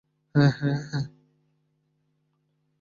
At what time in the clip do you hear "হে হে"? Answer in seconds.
0.35-0.71, 0.59-0.83, 0.79-0.99